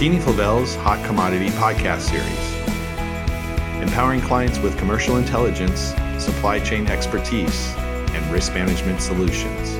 [0.00, 8.54] McKeany-Flavell's Hot Commodity Podcast Series, empowering clients with commercial intelligence, supply chain expertise, and risk
[8.54, 9.76] management solutions.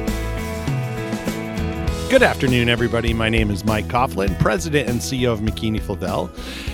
[2.10, 3.14] Good afternoon, everybody.
[3.14, 6.28] My name is Mike Caughlan, President and CEO of McKeany Flavell,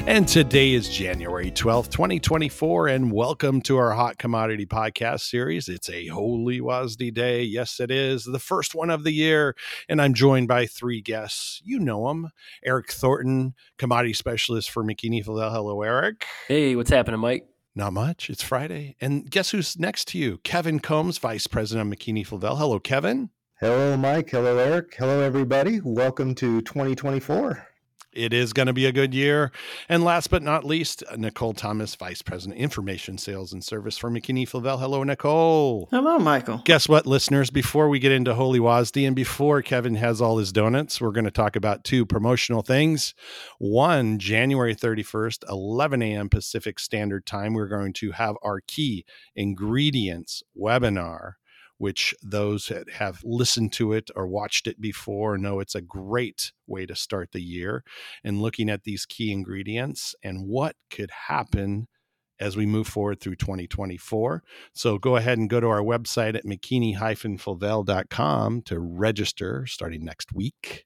[0.07, 5.69] and today is January 12th, 2024, and welcome to our Hot Commodity Podcast series.
[5.69, 7.43] It's a Holy WASDE day.
[7.43, 9.57] Yes, it is, the first one of the year,
[9.89, 11.61] and I'm joined by three guests.
[11.65, 12.31] You know them.
[12.65, 15.51] Eric Thornton, Commodity Specialist for McKeany Flavell.
[15.51, 16.25] Hello, Eric.
[16.47, 17.49] Hey, what's happening, Mike?
[17.75, 18.31] Not much.
[18.31, 18.95] It's Friday.
[19.01, 20.39] And guess who's next to you?
[20.45, 22.59] Kevin Combs, Vice President of McKeany Flavell.
[22.59, 23.31] Hello, Kevin.
[23.59, 24.31] Hello, Mike.
[24.31, 24.95] Hello, Eric.
[24.97, 25.81] Hello, everybody.
[25.83, 27.67] Welcome to 2024.
[28.17, 29.53] It is going to be a good year.
[29.91, 34.49] And last but not least, Nicole Thomas, Vice President, Information Sales and Service for McKeany
[34.49, 34.81] Flavell.
[34.81, 35.89] Hello, Nicole.
[35.91, 36.63] Hello, Michael.
[36.65, 37.51] Guess what, listeners?
[37.51, 41.27] Before we get into Holy WASDE and before Kevin has all his donuts, we're going
[41.27, 43.15] to talk about two promotional things.
[43.59, 46.31] One, January 31st, 11 a.m.
[46.31, 51.35] Pacific Standard Time, we're going to have our key ingredients webinar
[51.79, 56.53] which those that have listened to it or watched it before know it's a great
[56.67, 57.85] way to start the year
[58.25, 61.89] and looking at these key ingredients and what could happen
[62.39, 64.43] as we move forward through 2024.
[64.73, 70.85] So go ahead and go to our website at mckeany-flavell.com to register starting next week.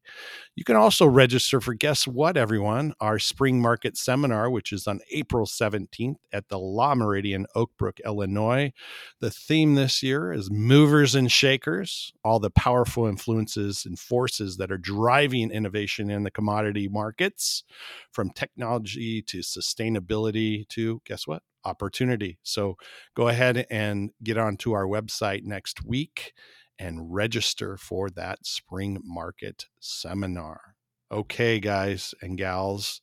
[0.55, 2.95] You can also register for guess what, everyone?
[3.01, 7.99] Our spring market seminar, which is on April 17th at the La Meridian, Oak Brook,
[8.05, 8.73] Illinois.
[9.21, 14.71] The theme this year is movers and shakers, all the powerful influences and forces that
[14.71, 17.65] are driving innovation in the commodity markets,
[18.13, 21.40] from technology to sustainability to guess what?
[21.65, 22.39] Opportunity.
[22.43, 22.77] So
[23.15, 26.33] go ahead and get onto our website next week
[26.79, 30.77] and register for that spring market seminar.
[31.13, 33.03] Okay, guys and gals,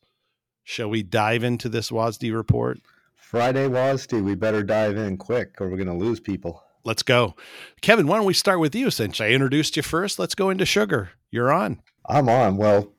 [0.63, 2.79] shall we dive into this WASDE report?
[3.15, 6.63] Friday WASDE, we better dive in quick or we're going to lose people.
[6.83, 7.35] Let's go.
[7.81, 10.17] Kevin, why don't we start with you since I introduced you first?
[10.17, 11.11] Let's go into sugar.
[11.29, 11.81] You're on.
[12.05, 12.55] I'm on.
[12.55, 12.93] Well,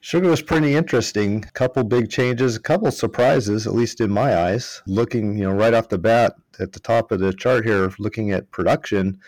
[0.00, 1.44] Sugar was pretty interesting.
[1.44, 4.82] A couple big changes, a couple surprises, at least in my eyes.
[4.86, 8.30] Looking, you know, right off the bat at the top of the chart here, looking
[8.30, 9.18] at production,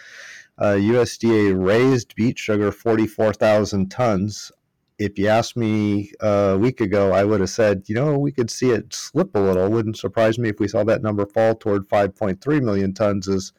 [0.58, 4.52] uh, USDA raised beet sugar 44,000 tons.
[4.98, 8.30] If you asked me uh, a week ago, I would have said, you know, we
[8.30, 9.70] could see it slip a little.
[9.70, 13.26] Wouldn't surprise me if we saw that number fall toward 5.3 million tons.
[13.26, 13.52] As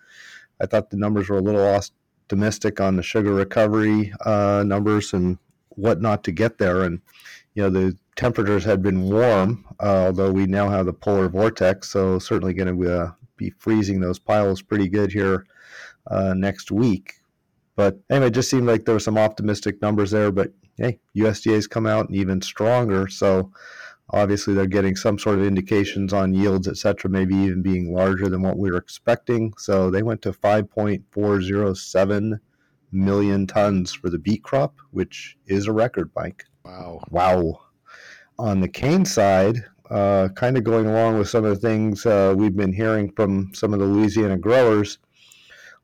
[0.61, 5.39] I thought the numbers were a little optimistic on the sugar recovery uh, numbers and
[5.71, 6.83] what not to get there.
[6.83, 7.01] And
[7.53, 11.89] you know the temperatures had been warm, uh, although we now have the polar vortex,
[11.89, 15.45] so certainly going to uh, be freezing those piles pretty good here
[16.07, 17.15] uh, next week.
[17.75, 20.31] But anyway, it just seemed like there were some optimistic numbers there.
[20.31, 23.51] But hey, USDA's come out even stronger, so
[24.11, 28.29] obviously they're getting some sort of indications on yields, et cetera, maybe even being larger
[28.29, 29.53] than what we were expecting.
[29.57, 32.39] So they went to 5.407
[32.91, 36.46] million tons for the beet crop, which is a record, Mike.
[36.66, 37.02] Wow.
[37.09, 37.62] Wow.
[38.40, 39.57] On the cane side,
[39.90, 43.52] uh, kind of going along with some of the things uh, we've been hearing from
[43.53, 45.00] some of the Louisiana growers,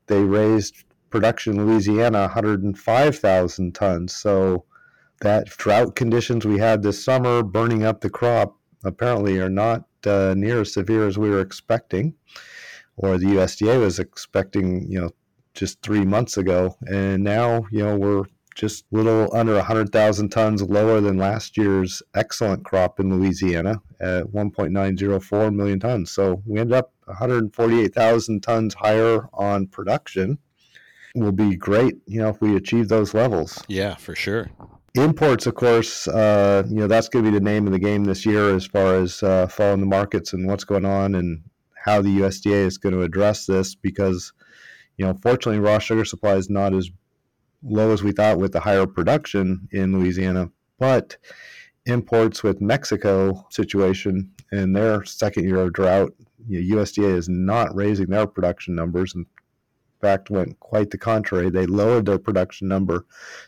[0.07, 4.13] they raised production in Louisiana 105,000 tons.
[4.13, 4.65] So
[5.21, 10.33] that drought conditions we had this summer burning up the crop apparently are not uh,
[10.37, 12.13] near as severe as we were expecting
[12.97, 15.11] or the USDA was expecting, you know,
[15.57, 18.23] just three months ago, and now you know we're
[18.57, 24.25] just a little under 100,000 tons lower than last year's excellent crop in Louisiana at
[24.25, 26.11] 1.904 million tons.
[26.11, 30.39] So we ended up 148,000 tons higher on production.
[31.13, 33.63] Will be great, you know, if we achieve those levels.
[33.67, 34.49] Yeah, for sure.
[34.95, 38.05] Imports, of course, uh, you know, that's going to be the name of the game
[38.05, 41.43] this year as far as uh, following the markets and what's going on and
[41.75, 44.33] how the USDA is going to address this because
[44.97, 46.89] you know, fortunately, raw sugar supply is not as
[47.63, 51.17] low as we thought with the higher production in Louisiana, but
[51.85, 56.13] imports with Mexico situation and their second year of drought,
[56.47, 59.15] you know, USDA is not raising their production numbers.
[59.15, 59.25] In
[60.01, 61.49] fact, went quite the contrary.
[61.49, 63.05] They lowered their production number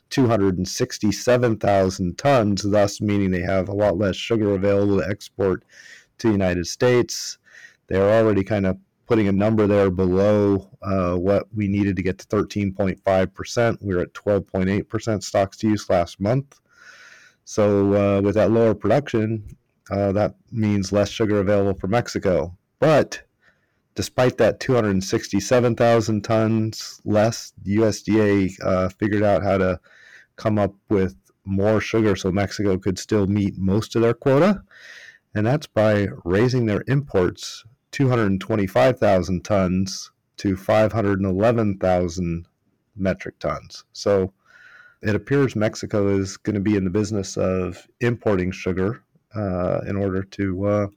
[0.10, 5.64] 267,000 tons, thus meaning they have a lot less sugar available to export
[6.20, 7.38] to the United States.
[7.88, 8.78] They're already kind of
[9.10, 13.78] putting a number there below uh, what we needed to get to 13.5%.
[13.82, 16.60] We were at 12.8% stocks to use last month.
[17.44, 19.58] So, uh, with that lower production,
[19.90, 22.56] uh, that means less sugar available for Mexico.
[22.80, 23.24] But
[23.96, 29.80] despite that 267,000 tons less, USDA uh, figured out how to
[30.36, 31.16] come up with
[31.46, 34.62] more sugar so Mexico could still meet most of their quota.
[35.34, 42.48] And that's by raising their imports 225,000 tons to 511,000
[42.96, 43.84] metric tons.
[43.94, 44.34] So
[45.02, 49.04] it appears Mexico is going to be in the business of importing sugar
[49.36, 50.88] uh, in order to uh,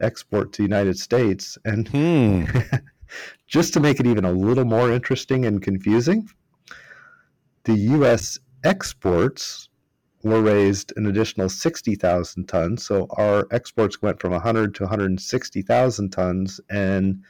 [0.00, 1.56] export to the United States.
[1.64, 2.44] And hmm.
[3.46, 6.28] just to make it even a little more interesting and confusing,
[7.64, 8.38] the U.S.
[8.64, 9.68] exports
[10.24, 12.84] were raised an additional 60,000 tons.
[12.84, 16.60] So our exports went from 100 to 160,000 tons.
[16.70, 17.22] And,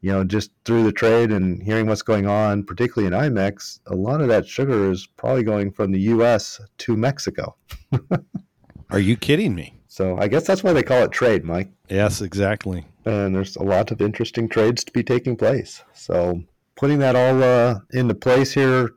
[0.00, 3.96] you know, just through the trade and hearing what's going on, particularly in IMMEX, a
[3.96, 6.60] lot of that sugar is probably going from the U.S.
[6.78, 7.56] to Mexico.
[8.90, 9.74] Are you kidding me?
[9.88, 11.70] So I guess that's why they call it trade, Mike.
[11.88, 12.86] Yes, exactly.
[13.04, 15.82] And there's a lot of interesting trades to be taking place.
[15.92, 16.42] So
[16.76, 18.92] putting that all uh, into place here,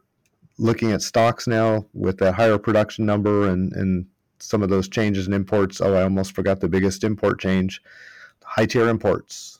[0.57, 4.05] looking at stocks now with that higher production number and, and
[4.39, 5.81] some of those changes in imports.
[5.81, 7.81] Oh, I almost forgot the biggest import change
[8.45, 9.59] high tier imports.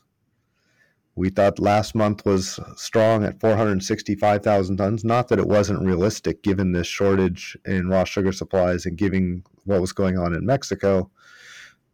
[1.16, 5.04] We thought last month was strong at 465,000 tons.
[5.04, 9.80] Not that it wasn't realistic given this shortage in raw sugar supplies and given what
[9.80, 11.10] was going on in Mexico.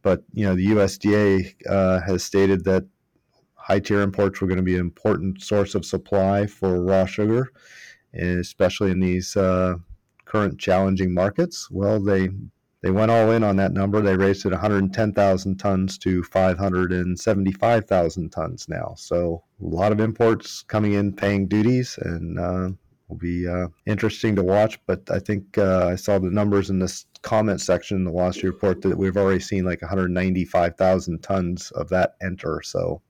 [0.02, 2.84] But you know, the USDA uh, has stated that
[3.54, 7.52] high tier imports were going to be an important source of supply for raw sugar,
[8.14, 9.74] especially in these uh,
[10.24, 11.70] current challenging markets.
[11.70, 12.30] Well, they
[12.82, 14.00] they went all in on that number.
[14.00, 18.94] They raised it 110,000 tons to 575,000 tons now.
[18.96, 22.70] So a lot of imports coming in, paying duties, and uh,
[23.08, 24.80] will be uh, interesting to watch.
[24.86, 28.50] But I think uh, I saw the numbers in this comment section in the Street
[28.50, 32.62] report that we've already seen like 195,000 tons of that enter.
[32.64, 33.00] So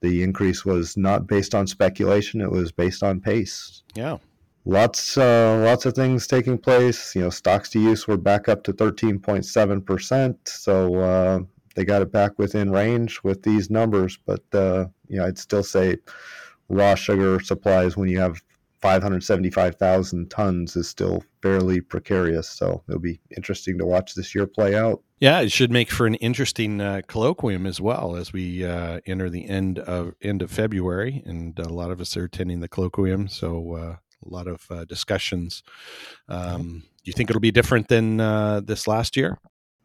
[0.00, 3.82] the increase was not based on speculation; it was based on pace.
[3.94, 4.18] Yeah.
[4.66, 7.14] Lots, uh, lots of things taking place.
[7.14, 11.40] You know, stocks to use were back up to 13.7 percent, so uh,
[11.74, 14.18] they got it back within range with these numbers.
[14.24, 15.96] But uh, you know, I'd still say
[16.68, 18.40] raw sugar supplies when you have
[18.82, 22.48] 575,000 tons is still fairly precarious.
[22.48, 25.02] So it'll be interesting to watch this year play out.
[25.20, 29.28] Yeah, it should make for an interesting uh, colloquium as well as we uh, enter
[29.28, 33.30] the end of end of February, and a lot of us are attending the colloquium.
[33.30, 35.62] So uh, a lot of uh, discussions.
[36.28, 39.38] Um, do you think it'll be different than uh, this last year?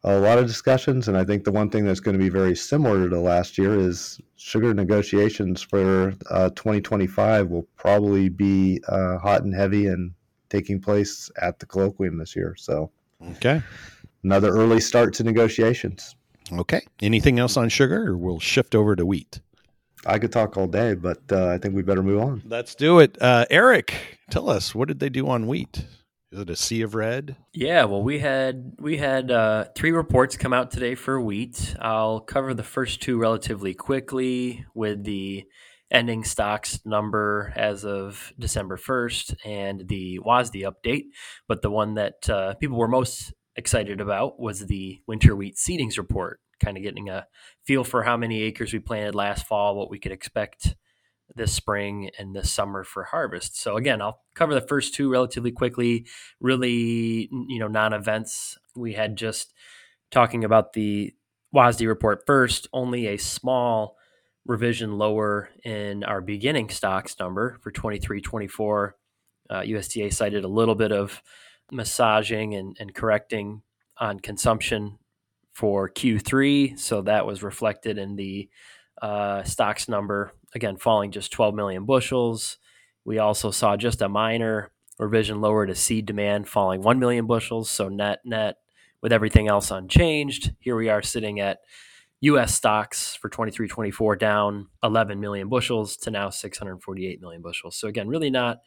[0.06, 2.54] A lot of discussions, and I think the one thing that's going to be very
[2.54, 9.42] similar to last year is sugar negotiations for uh, 2025 will probably be uh, hot
[9.42, 10.12] and heavy and
[10.48, 12.54] taking place at the colloquium this year.
[12.56, 12.90] So,
[13.30, 13.60] okay,
[14.22, 16.14] another early start to negotiations.
[16.52, 19.40] Okay, anything else on sugar, or we'll shift over to wheat.
[20.06, 22.42] I could talk all day, but uh, I think we better move on.
[22.46, 23.20] Let's do it.
[23.20, 25.84] Uh, Eric, tell us what did they do on wheat?
[26.32, 27.36] Is it a sea of red?
[27.52, 31.76] Yeah, well, we had we had uh, three reports come out today for wheat.
[31.80, 35.44] I'll cover the first two relatively quickly with the
[35.90, 41.04] ending stocks number as of December first and the WASDE update.
[41.46, 45.96] But the one that uh, people were most excited about was the winter wheat seedings
[45.96, 47.26] report, kind of getting a
[47.64, 50.74] feel for how many acres we planted last fall, what we could expect
[51.36, 53.60] this spring and this summer for harvest.
[53.60, 56.06] So again, I'll cover the first two relatively quickly.
[56.40, 58.58] Really, you know, non-events.
[58.74, 59.52] We had just
[60.10, 61.14] talking about the
[61.54, 62.68] WASDE report first.
[62.72, 63.96] Only a small
[64.46, 68.92] revision lower in our beginning stocks number for 23-24.
[69.48, 71.22] Uh, USDA cited a little bit of
[71.70, 73.62] massaging and, and correcting
[73.98, 74.98] on consumption
[75.52, 76.78] for Q3.
[76.78, 78.48] So that was reflected in the
[79.00, 82.58] uh, stocks number again falling just 12 million bushels.
[83.04, 87.70] We also saw just a minor revision lower to seed demand falling 1 million bushels.
[87.70, 88.56] So net net
[89.02, 91.58] with everything else unchanged, here we are sitting at
[92.22, 97.76] US stocks for 23 24 down 11 million bushels to now 648 million bushels.
[97.76, 98.62] So again, really not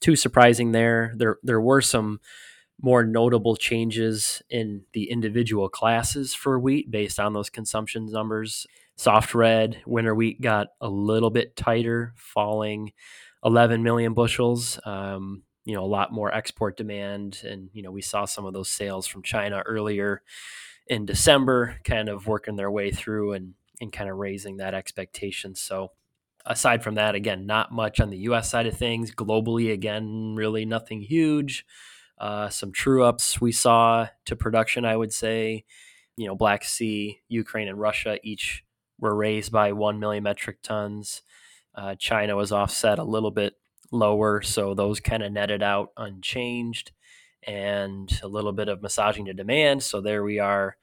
[0.00, 1.14] too surprising there.
[1.16, 2.20] There there were some
[2.80, 8.66] more notable changes in the individual classes for wheat based on those consumption numbers.
[8.98, 12.92] Soft red winter wheat got a little bit tighter, falling
[13.44, 14.80] 11 million bushels.
[14.84, 18.54] Um, you know, a lot more export demand, and you know, we saw some of
[18.54, 20.22] those sales from China earlier
[20.88, 25.54] in December, kind of working their way through and and kind of raising that expectation.
[25.54, 25.92] So,
[26.44, 28.50] aside from that, again, not much on the U.S.
[28.50, 29.14] side of things.
[29.14, 31.64] Globally, again, really nothing huge.
[32.18, 35.64] Uh, some true ups we saw to production, I would say.
[36.16, 38.64] You know, Black Sea, Ukraine, and Russia each
[38.98, 41.22] were raised by 1 million metric tons.
[41.74, 43.54] Uh, China was offset a little bit
[43.92, 46.92] lower, so those kind of netted out unchanged.
[47.46, 49.82] and a little bit of massaging to demand.
[49.82, 50.76] So there we are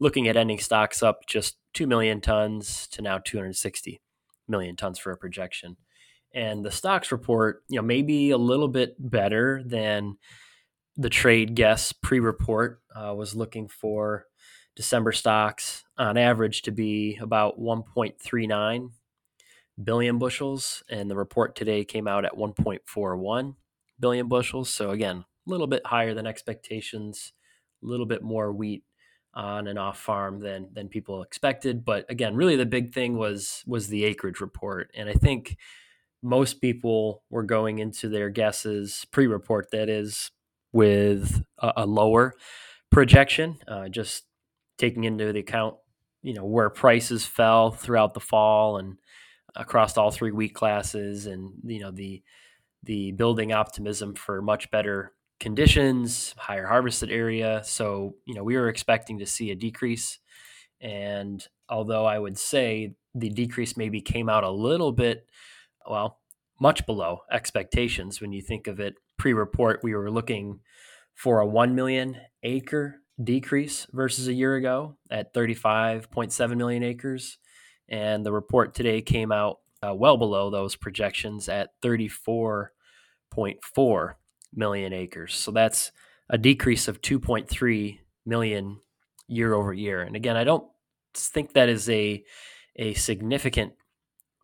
[0.00, 4.00] looking at ending stocks up just 2 million tons to now 260
[4.48, 5.76] million tons for a projection.
[6.34, 10.16] And the stocks report, you know, maybe a little bit better than
[10.96, 14.26] the trade guess pre-report uh, was looking for
[14.76, 18.90] December stocks on average to be about 1.39
[19.82, 23.54] billion bushels, and the report today came out at 1.41
[23.98, 24.70] billion bushels.
[24.70, 27.32] So again, a little bit higher than expectations,
[27.82, 28.84] a little bit more wheat
[29.34, 31.84] on and off farm than than people expected.
[31.84, 35.56] But again, really the big thing was was the acreage report, and I think
[36.22, 40.30] most people were going into their guesses pre-report that is
[40.72, 42.34] with a, a lower
[42.90, 44.24] projection, uh, just
[44.80, 45.76] taking into the account
[46.22, 48.96] you know where prices fell throughout the fall and
[49.56, 52.22] across all three wheat classes, and you know the
[52.82, 57.62] the building optimism for much better conditions, higher harvested area.
[57.64, 60.18] So, you know, we were expecting to see a decrease.
[60.80, 65.26] And although I would say the decrease maybe came out a little bit,
[65.88, 66.20] well,
[66.58, 70.60] much below expectations when you think of it pre report, we were looking
[71.14, 77.38] for a 1 million acre decrease versus a year ago at 35.7 million acres.
[77.88, 84.14] And the report today came out uh, well below those projections at 34.4
[84.54, 85.34] million acres.
[85.34, 85.90] So that's
[86.28, 88.80] a decrease of 2.3 million
[89.26, 90.02] year over year.
[90.02, 90.68] And again, I don't
[91.14, 92.22] think that is a
[92.76, 93.72] a significant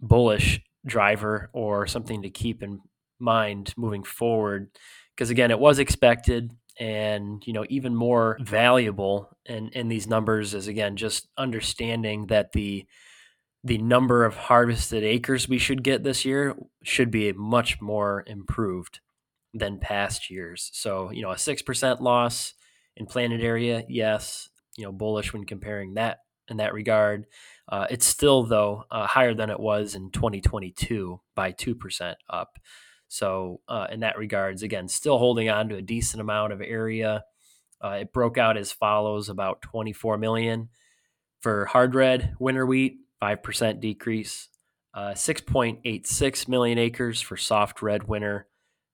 [0.00, 2.80] bullish driver or something to keep in
[3.18, 4.68] mind moving forward
[5.14, 10.54] because again, it was expected and you know even more valuable in in these numbers
[10.54, 12.86] is again just understanding that the
[13.64, 16.54] the number of harvested acres we should get this year
[16.84, 19.00] should be much more improved
[19.52, 20.70] than past years.
[20.72, 22.54] So, you know, a 6% loss
[22.96, 26.18] in planted area, yes, you know, bullish when comparing that
[26.48, 27.26] in that regard.
[27.68, 32.58] Uh, it's still, though, uh, higher than it was in 2022 by 2% up.
[33.08, 37.24] So, uh, in that regards, again, still holding on to a decent amount of area.
[37.82, 40.68] Uh, it broke out as follows about 24 million
[41.40, 44.48] for hard red winter wheat, 5% decrease,
[44.94, 48.48] uh, 6.86 million acres for soft red winter,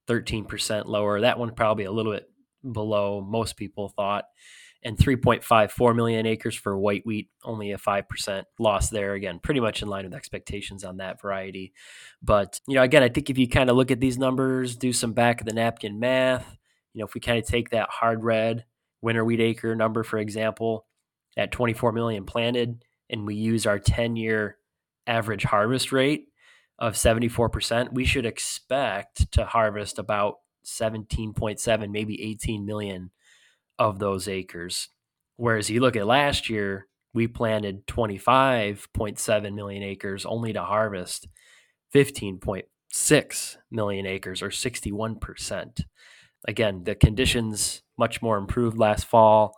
[0.08, 1.20] 13% lower.
[1.20, 2.28] That one probably a little bit
[2.70, 4.24] below most people thought.
[4.84, 9.14] And 3.54 million acres for white wheat, only a 5% loss there.
[9.14, 11.72] Again, pretty much in line with expectations on that variety.
[12.20, 14.92] But, you know, again, I think if you kind of look at these numbers, do
[14.92, 16.56] some back of the napkin math,
[16.94, 18.64] you know, if we kind of take that hard red
[19.02, 20.86] winter wheat acre number, for example,
[21.36, 24.56] at 24 million planted, and we use our 10 year
[25.06, 26.26] average harvest rate,
[26.82, 33.12] of 74%, we should expect to harvest about 17.7, maybe 18 million
[33.78, 34.88] of those acres.
[35.36, 41.28] Whereas you look at last year, we planted 25.7 million acres only to harvest
[41.94, 45.80] 15.6 million acres or 61%.
[46.48, 49.54] Again, the conditions much more improved last fall.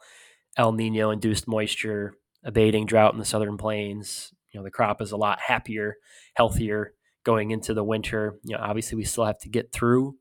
[0.57, 4.33] El Nino induced moisture, abating drought in the southern plains.
[4.53, 5.97] You know, the crop is a lot happier,
[6.35, 6.95] healthier
[7.25, 8.39] going into the winter.
[8.45, 10.17] You know, obviously we still have to get through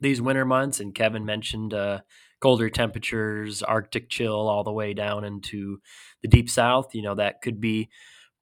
[0.00, 2.00] these winter months, and Kevin mentioned uh,
[2.44, 5.78] colder temperatures, Arctic chill, all the way down into
[6.20, 6.94] the deep south.
[6.94, 7.88] You know, that could be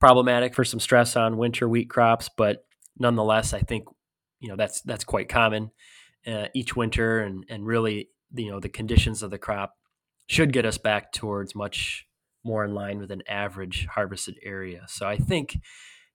[0.00, 2.64] problematic for some stress on winter wheat crops, but
[2.99, 3.85] nonetheless, I think
[4.40, 5.71] you know that's that's quite common
[6.26, 9.75] uh, each winter, and and really you know the conditions of the crop
[10.26, 12.04] should get us back towards much
[12.42, 14.82] more in line with an average harvested area.
[14.88, 15.61] So I think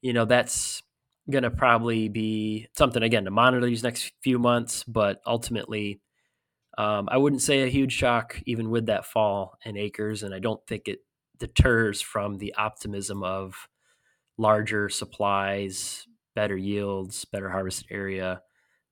[0.01, 0.83] you know that's
[1.31, 6.01] going to probably be something again to monitor these next few months, but ultimately,
[6.77, 10.39] um, I wouldn't say a huge shock even with that fall in acres, and I
[10.39, 10.99] don't think it
[11.39, 13.67] deters from the optimism of
[14.37, 18.41] larger supplies, better yields, better harvested area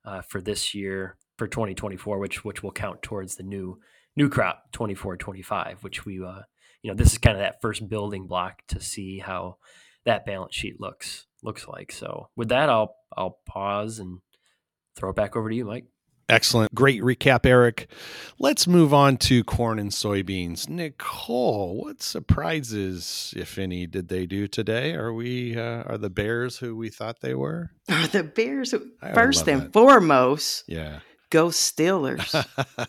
[0.04, 3.78] uh, for this year for 2024, which which will count towards the new
[4.16, 6.40] new crop 24-25, which we uh,
[6.82, 9.58] you know this is kind of that first building block to see how
[10.04, 11.92] that balance sheet looks looks like.
[11.92, 14.20] So with that, I'll I'll pause and
[14.96, 15.86] throw it back over to you, Mike.
[16.28, 16.74] Excellent.
[16.74, 17.88] Great recap, Eric.
[18.38, 20.68] Let's move on to corn and soybeans.
[20.68, 24.94] Nicole, what surprises, if any, did they do today?
[24.94, 27.70] Are we uh, are the Bears who we thought they were?
[27.88, 28.74] Are the Bears
[29.14, 29.72] first and that.
[29.72, 30.64] foremost?
[30.66, 31.00] Yeah.
[31.30, 32.46] Go Steelers.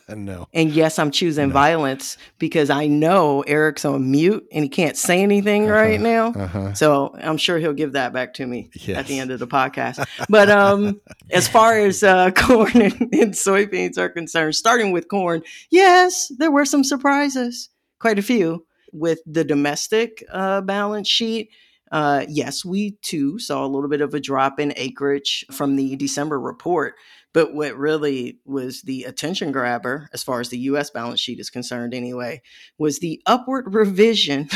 [0.16, 0.48] no.
[0.54, 1.54] And yes, I'm choosing No.
[1.54, 6.28] violence because I know Eric's on mute and he can't say anything right now.
[6.34, 6.74] Uh-huh.
[6.74, 10.06] So I'm sure he'll give that back to me at the end of the podcast.
[10.30, 11.02] But um,
[11.32, 15.42] as far as uh, corn and, and soybeans are concerned, starting with corn,
[15.72, 21.50] yes, there were some surprises, quite a few with the domestic uh, balance sheet.
[21.92, 25.96] Uh, yes, we too saw a little bit of a drop in acreage from the
[25.96, 26.96] December report.
[27.34, 31.50] But what really was the attention grabber, as far as the US balance sheet is
[31.50, 32.42] concerned, anyway,
[32.78, 34.50] was the upward revision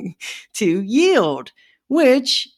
[0.54, 1.52] to yield,
[1.88, 2.48] which,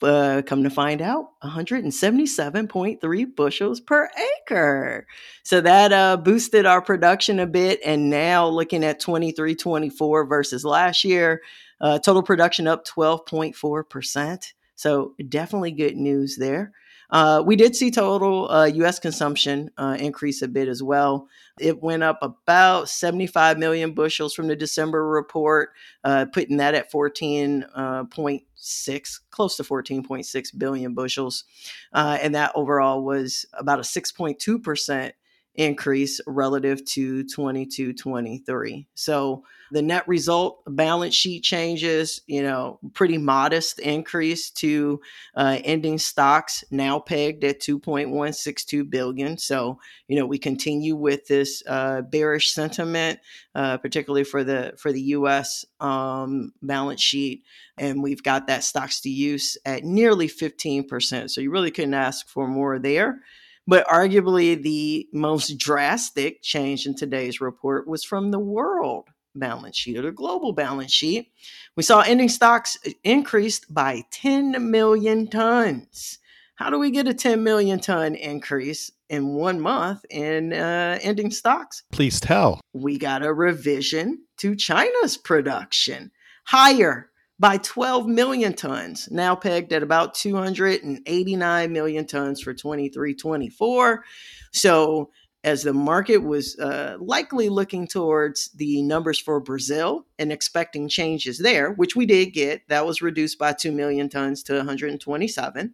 [0.00, 4.08] uh, come to find out, 177.3 bushels per
[4.40, 5.06] acre.
[5.42, 7.80] So that uh, boosted our production a bit.
[7.84, 11.42] And now looking at 23 24 versus last year,
[11.80, 14.52] uh, total production up 12.4%.
[14.74, 16.72] So definitely good news there.
[17.08, 18.98] Uh, we did see total uh, U.S.
[18.98, 21.28] consumption uh, increase a bit as well.
[21.60, 25.70] It went up about 75 million bushels from the December report,
[26.02, 31.44] uh, putting that at 14.6, close to 14.6 billion bushels.
[31.92, 35.12] Uh, and that overall was about a 6.2%
[35.56, 38.86] increase relative to 22 23.
[38.94, 45.00] So the net result balance sheet changes, you know, pretty modest increase to
[45.34, 49.38] uh, ending stocks now pegged at 2.162 billion.
[49.38, 53.18] So, you know, we continue with this uh, bearish sentiment,
[53.54, 55.64] uh, particularly for the for the U.S.
[55.80, 57.42] Um, balance sheet,
[57.76, 61.30] and we've got that stocks to use at nearly 15 percent.
[61.30, 63.20] So you really couldn't ask for more there.
[63.66, 69.98] But arguably, the most drastic change in today's report was from the world balance sheet
[69.98, 71.32] or the global balance sheet.
[71.76, 76.18] We saw ending stocks increased by 10 million tons.
[76.56, 81.30] How do we get a 10 million ton increase in one month in uh, ending
[81.30, 81.82] stocks?
[81.92, 82.60] Please tell.
[82.72, 86.12] We got a revision to China's production
[86.44, 94.04] higher by 12 million tons, now pegged at about 289 million tons for 23 24.
[94.52, 95.10] So,
[95.44, 101.38] as the market was uh, likely looking towards the numbers for Brazil and expecting changes
[101.38, 105.72] there, which we did get, that was reduced by 2 million tons to 127.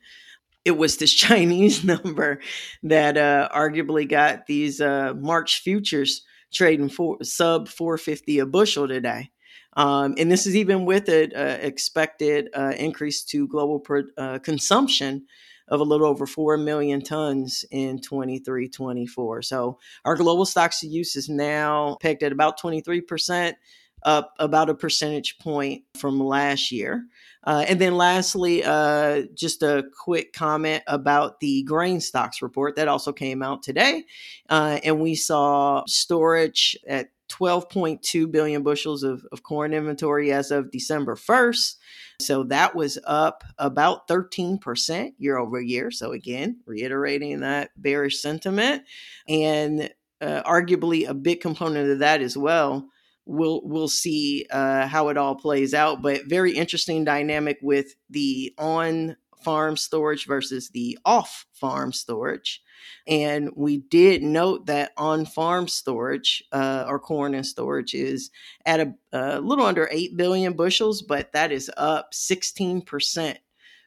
[0.67, 2.41] It was this Chinese number
[2.83, 6.23] that uh, arguably got these uh, March futures
[6.53, 9.31] trading for sub 450 a bushel today.
[9.75, 13.83] Um, and this is even with an uh, expected uh, increase to global
[14.17, 15.27] uh, consumption
[15.69, 19.43] of a little over 4 million tons in 23 24.
[19.43, 23.55] So our global stocks to use is now pegged at about 23%,
[24.03, 27.07] up about a percentage point from last year.
[27.45, 32.89] Uh, and then lastly, uh, just a quick comment about the grain stocks report that
[32.89, 34.05] also came out today.
[34.49, 40.71] Uh, and we saw storage at 12.2 billion bushels of, of corn inventory as of
[40.71, 41.77] December 1st.
[42.21, 45.91] So that was up about 13% year over year.
[45.91, 48.83] So, again, reiterating that bearish sentiment.
[49.27, 49.91] And
[50.21, 52.89] uh, arguably a big component of that as well.
[53.25, 58.53] We'll, we'll see uh, how it all plays out, but very interesting dynamic with the
[58.59, 62.63] on farm storage versus the off farm storage.
[63.07, 68.31] And we did note that on farm storage uh, or corn and storage is
[68.67, 73.37] at a, a, little under 8 billion bushels, but that is up 16%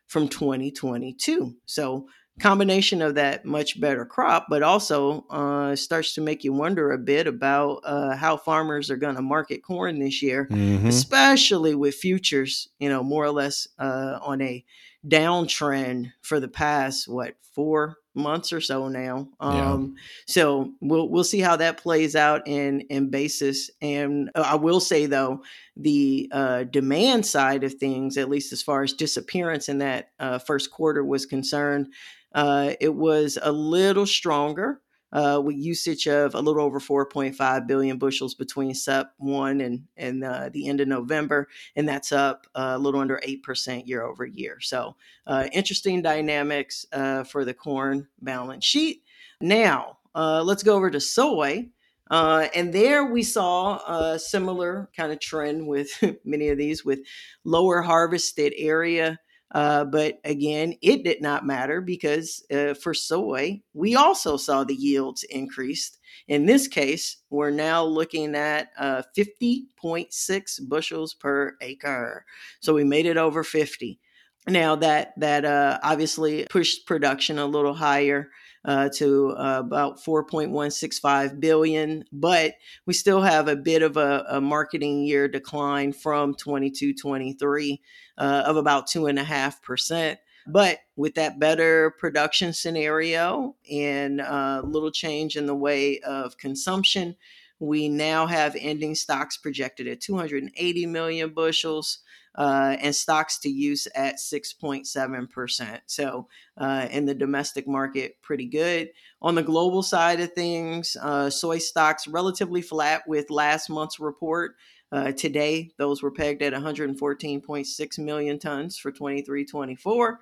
[0.07, 1.55] from 2022.
[1.65, 2.07] So,
[2.39, 6.97] combination of that much better crop, but also uh, starts to make you wonder a
[6.97, 10.85] bit about uh, how farmers are going to market corn this year, Mhm.
[10.87, 14.65] especially with futures, you know, more or less uh, on a
[15.07, 19.27] downtrend for the past what four months or so now.
[19.41, 19.73] Yeah.
[19.73, 23.69] Um, so we'll we'll see how that plays out in in basis.
[23.81, 25.43] And uh, I will say though,
[25.75, 30.39] the uh, demand side of things, at least as far as disappearance in that uh,
[30.39, 31.87] first quarter was concerned,
[32.33, 34.81] uh, it was a little stronger.
[35.15, 40.25] Uh, with usage of a little over 4.5 billion bushels between SEP 1 and, and
[40.25, 41.47] uh, the end of November,
[41.77, 44.59] and that's up uh, a little under 8% year over year.
[44.59, 49.03] So, uh, interesting dynamics uh, for the corn balance sheet.
[49.39, 51.69] Now, uh, let's go over to soy.
[52.11, 55.89] Uh, and there we saw a similar kind of trend with
[56.25, 56.99] many of these with
[57.45, 59.17] lower harvested area.
[59.51, 64.75] Uh, but again, it did not matter because uh, for soy, we also saw the
[64.75, 65.99] yields increased.
[66.27, 72.25] In this case, we're now looking at uh, 50.6 bushels per acre.
[72.59, 73.99] So we made it over 50.
[74.47, 78.29] Now that that uh, obviously pushed production a little higher
[78.63, 82.53] uh, to uh, about 4.165 billion, but
[82.85, 87.79] we still have a bit of a, a marketing year decline from 22-23
[88.17, 90.19] uh, of about two and a half percent.
[90.47, 96.37] But with that better production scenario and a uh, little change in the way of
[96.37, 97.15] consumption,
[97.59, 101.99] we now have ending stocks projected at 280 million bushels
[102.35, 105.79] uh, and stocks to use at 6.7%.
[105.85, 108.89] So, uh, in the domestic market, pretty good.
[109.21, 114.55] On the global side of things, uh, soy stocks relatively flat with last month's report.
[114.95, 120.21] Uh, today, those were pegged at 114.6 million tons for 23 24.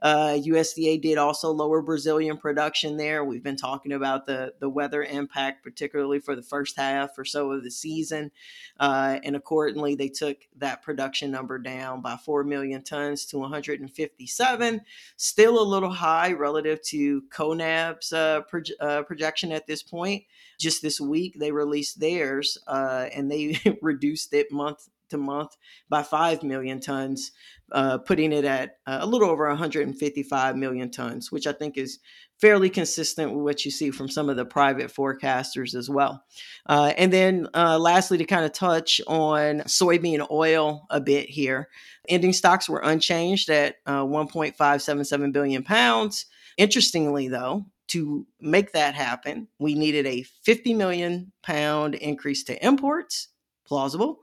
[0.00, 3.22] Uh, USDA did also lower Brazilian production there.
[3.22, 7.52] We've been talking about the, the weather impact, particularly for the first half or so
[7.52, 8.30] of the season.
[8.80, 14.80] Uh, and accordingly, they took that production number down by 4 million tons to 157.
[15.18, 18.40] Still a little high relative to CONAB's uh,
[18.80, 20.24] uh, projection at this point.
[20.58, 25.56] Just this week, they released theirs uh, and they reduced it month to month
[25.88, 27.32] by 5 million tons,
[27.72, 31.98] uh, putting it at uh, a little over 155 million tons, which I think is
[32.40, 36.24] fairly consistent with what you see from some of the private forecasters as well.
[36.66, 41.68] Uh, and then, uh, lastly, to kind of touch on soybean oil a bit here,
[42.08, 46.26] ending stocks were unchanged at uh, 1.577 billion pounds.
[46.56, 53.28] Interestingly, though, to make that happen, we needed a 50 million pound increase to imports,
[53.64, 54.18] plausible,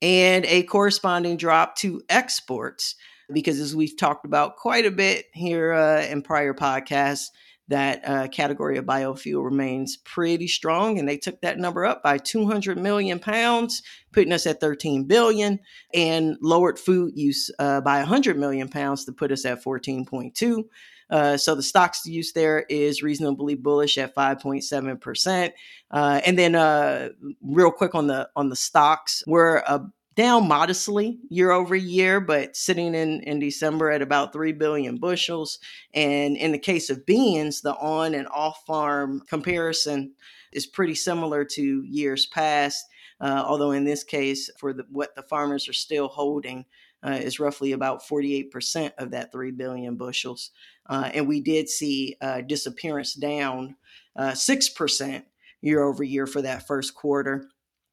[0.00, 2.94] and a corresponding drop to exports.
[3.32, 7.26] Because as we've talked about quite a bit here uh, in prior podcasts,
[7.66, 12.16] that uh, category of biofuel remains pretty strong, and they took that number up by
[12.16, 15.58] 200 million pounds, putting us at 13 billion,
[15.94, 20.64] and lowered food use uh, by 100 million pounds to put us at 14.2.
[21.10, 25.54] Uh, so the stocks to use there is reasonably bullish at 5.7 percent.
[25.90, 27.08] Uh, and then, uh,
[27.42, 29.80] real quick on the on the stocks, we're uh,
[30.16, 35.58] down modestly year over year, but sitting in in December at about three billion bushels.
[35.94, 40.12] And in the case of beans, the on and off farm comparison
[40.52, 42.84] is pretty similar to years past.
[43.20, 46.64] Uh, although in this case, for the, what the farmers are still holding,
[47.04, 50.50] uh, is roughly about 48% of that 3 billion bushels.
[50.88, 53.76] Uh, and we did see uh, disappearance down
[54.18, 55.20] 6% uh,
[55.62, 57.48] year over year for that first quarter.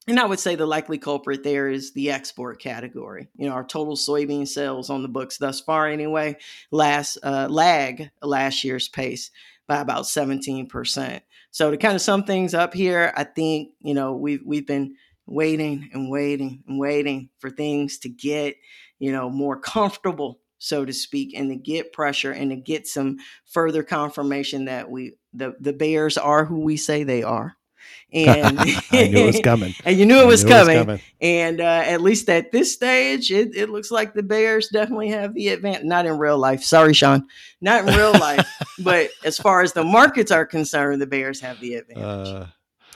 [0.08, 3.28] And I would say the likely culprit there is the export category.
[3.36, 6.38] You know, our total soybean sales on the books thus far, anyway,
[6.72, 9.32] last uh, lag last year's pace
[9.68, 11.22] by about 17%.
[11.52, 14.96] So to kind of sum things up here, I think you know we've we've been
[15.26, 18.56] waiting and waiting and waiting for things to get
[19.00, 23.18] you know, more comfortable, so to speak, and to get pressure and to get some
[23.46, 27.58] further confirmation that we the the Bears are who we say they are.
[28.14, 28.60] And
[28.92, 29.74] I knew it was coming.
[29.86, 30.78] and you knew it was coming.
[30.78, 31.02] It was coming.
[31.22, 35.34] And uh, at least at this stage, it, it looks like the Bears definitely have
[35.34, 35.84] the advantage.
[35.86, 36.64] Not in real life.
[36.64, 37.28] Sorry, Sean.
[37.60, 38.48] Not in real life.
[38.84, 42.04] but as far as the markets are concerned, the Bears have the advantage.
[42.04, 42.46] Uh,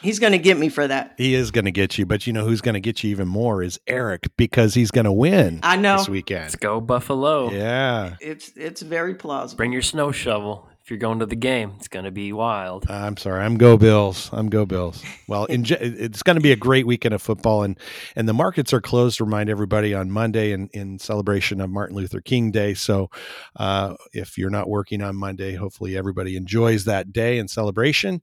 [0.02, 1.14] He's going to get me for that.
[1.18, 3.28] He is going to get you, but you know who's going to get you even
[3.28, 5.60] more is Eric because he's going to win.
[5.64, 6.44] I know this weekend.
[6.44, 7.52] Let's go Buffalo.
[7.52, 9.58] Yeah, it's it's very plausible.
[9.58, 12.89] Bring your snow shovel if you're going to the game, it's going to be wild.
[12.89, 13.44] I'm sorry.
[13.44, 14.30] I'm go Bills.
[14.34, 15.04] I'm go Bills.
[15.28, 17.80] Well, it's going to be a great weekend of football, and
[18.15, 19.17] and the markets are closed.
[19.17, 22.74] To remind everybody on Monday in in celebration of Martin Luther King Day.
[22.74, 23.10] So,
[23.56, 28.22] uh, if you're not working on Monday, hopefully everybody enjoys that day and celebration.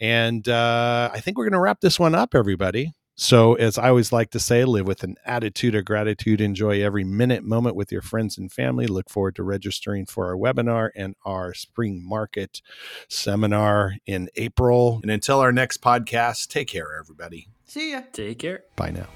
[0.00, 2.94] And uh, I think we're going to wrap this one up, everybody.
[3.20, 6.40] So, as I always like to say, live with an attitude of gratitude.
[6.40, 8.86] Enjoy every minute, moment with your friends and family.
[8.86, 12.62] Look forward to registering for our webinar and our spring market
[13.08, 15.00] seminar in April.
[15.02, 17.48] And until our next podcast, take care, everybody.
[17.64, 18.02] See ya.
[18.12, 18.62] Take care.
[18.76, 19.08] Bye now.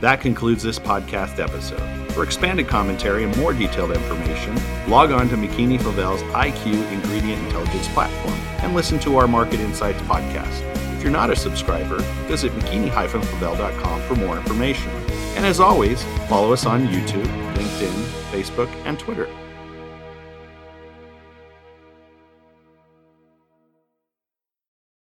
[0.00, 2.12] That concludes this podcast episode.
[2.14, 7.86] For expanded commentary and more detailed information, log on to McKeany Flavell's IQ Ingredient Intelligence
[7.90, 10.71] platform and listen to our Market Insights podcast.
[11.02, 14.88] If you're not a subscriber, visit mckeany-flavell.com for more information.
[15.34, 17.90] And as always, follow us on YouTube, LinkedIn,
[18.30, 19.28] Facebook, and Twitter.